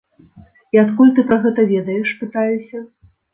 [0.77, 2.83] І адкуль ты пра гэта ведаеш, пытаюся.